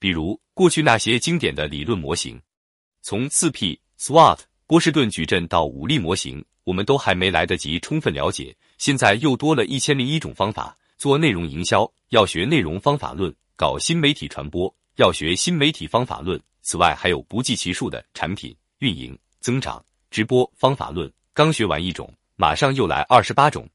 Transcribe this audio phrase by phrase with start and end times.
[0.00, 2.40] 比如过去那些经典的理论模型，
[3.02, 8.56] 从四 P、SWOT、波士顿矩阵到武力模型，我们都还没来得及充分了解。
[8.78, 16.40] 现在又多了一千零一种方法做内容营销，要学内容方法论，搞新媒体传播，要学新媒体方法论。
[16.62, 21.12] 此外，还有不计其数的产品运营、增长、直播方法论。
[21.34, 23.68] 刚学完一种，马上又来二十八种。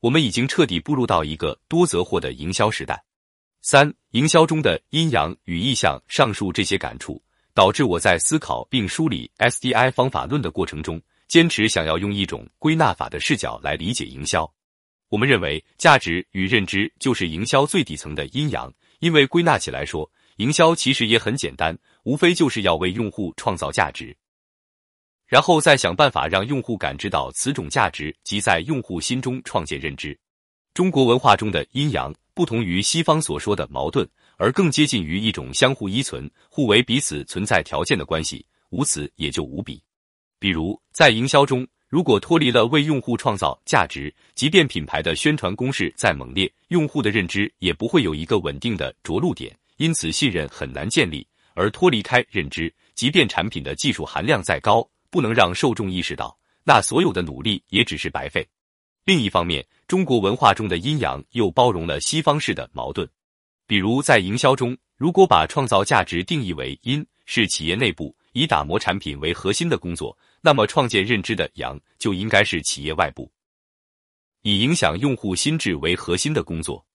[0.00, 3.00] 我们已经彻底步入到一个多则货的营销时代。
[3.62, 7.22] 三、营销中的阴阳与意象，上述这些感触，
[7.52, 14.50] 导致我在思考并梳理 SDI 方法论的过程中，坚持想要用一种归纳法的视角来理解营销。
[15.10, 24.16] 我们认为，价值与认知就是营销最底层的阴阳，因为归纳起来说，营销其实也很简单，无非就是要为用户创造价值，
[25.26, 30.18] 然后再想办法让用户感知到此种价值，即在用户心中创建认知。
[30.72, 32.10] 中国文化中的阴阳。
[32.40, 34.08] 不同于西方所说的矛盾，
[34.38, 38.42] 而更接近于一种相互依存、互为彼此存在条件的关系。
[38.70, 39.78] 无此也就无彼。
[40.38, 51.28] 比如在营销中，如果脱离了为用户创造价值，即便品牌的宣传攻势再猛烈，用户的认知也不会有一个稳定的着陆点，因此信任很难建立。
[51.52, 58.48] 而脱离开认知，即便产品的技术含量再高，不能让受众意识到，那所有的努力也只是白费。
[59.10, 63.10] 另一方面，中国文化中的阴阳又包容了西方式的矛盾。
[63.66, 73.28] 比如在营销中，如果把创造价值定义为阴，是企业内部以打磨产品为核心的工作，那么创建认知的阳就应该是企业外部
[74.42, 76.86] 以影响用户心智为核心的工作。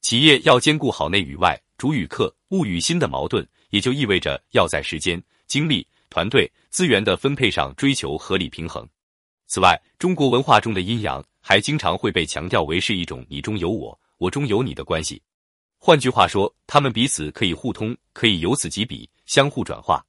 [0.00, 8.84] 企业要兼顾好内与外、主与客、物与心的矛盾，也就意味着要在时间、精力、团队资源的分配上追求合理平衡。
[9.46, 11.24] 此外，中国文化中的阴阳。
[11.40, 15.20] 还经常会被强调为是一种你中有我，我中有你的关系。
[15.78, 20.04] 换句话说，他们彼此可以互通，可以由此及彼，相互转化。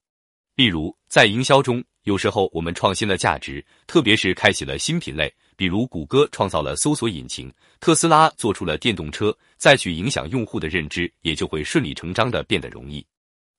[0.56, 7.50] 例如，在营销中，有时候我们创新了价值，特别是开启了新品类，比如谷歌创造了搜索引擎，
[7.80, 13.06] 特斯拉做出了电动车，再去影响用户的认知，也就会顺理成章的变得容易。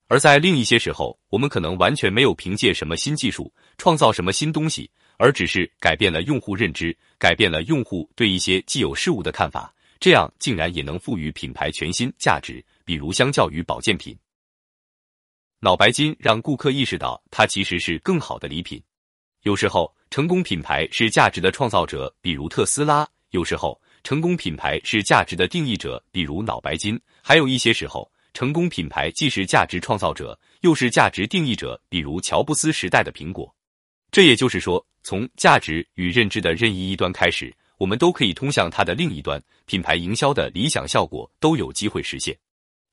[0.09, 4.91] 而在另一些时候，我们可能完全没有凭借什么新技术创造什么新东西。
[5.23, 12.61] 而只是改变了用户认知，改变了用户对一些既有事物的看法，这样竟然也能赋予品牌全新价值。
[12.85, 14.19] 比如，相较于保健品，
[15.61, 18.83] 脑白金让顾客意识到它其实是更好的礼品。
[19.43, 33.55] 有时候，成功品牌是价值的创造者，比如特斯拉；有时候，成功品牌是价值的定义者，比如脑白金；还有一些时候，成功品牌既是价值创造者，又是价值定义者，比如乔布斯时代的苹果。
[34.11, 34.85] 这也就是说。
[35.03, 42.37] 从价值与认知的任意一端开始，我们都可以通向它的另一端，品牌营销的理想效果都有机会实现。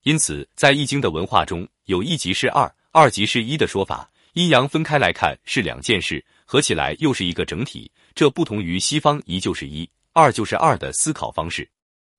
[0.04, 7.92] 因此，在易经的文化中，有一即是二，二即是一的说法，阴阳分开来看是两件事，合起来又是一个整体。
[8.16, 11.70] 这不同于西方一就是一，二就是二的思考方式。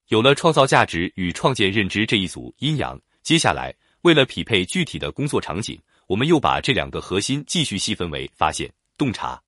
[0.08, 9.40] 有了创造价值与创建认知这一组阴阳，接下来为了匹配具体的工作场景，我们又把这两个核心继续细分为发现、洞察。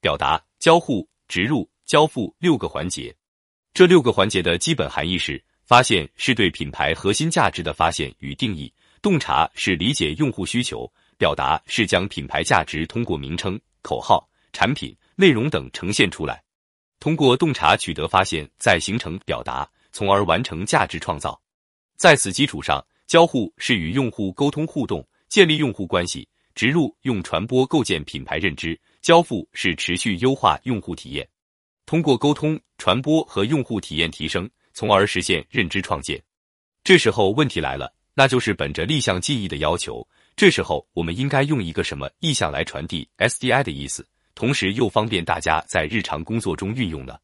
[0.00, 3.14] 表达、交互、植入、交付六个环节，
[3.74, 8.72] 这六个环节的基本含义是：发现是对品牌核心价值的发现与定义；
[9.02, 16.42] 洞察是理解用户需求；表达是将品牌价值通过名称、口号、产品、内容等呈现出来。
[16.98, 21.38] 通过洞察取得发现，再形成表达，从而完成价值创造。
[21.96, 28.78] 在此基础上，交互是与用户沟通互动，建立用户关系；植入用传播构建品牌认知。
[29.02, 31.28] 交付是持续优化用户体验，
[31.86, 36.22] 通过沟通、传播和用户体验提升，从而实现认知创建。
[36.84, 40.06] 这时候问题来了，那就是本着立项记忆的要求，
[40.36, 47.18] 这时候我们应该用一个什么意向来传递 SDI 的意思，同时又方便大家在日常工作中运用呢？